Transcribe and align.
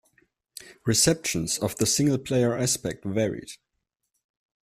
Reception 0.83 1.45
of 1.61 1.75
the 1.75 1.85
single-player 1.85 2.57
aspect 2.57 3.05
varied. 3.05 3.51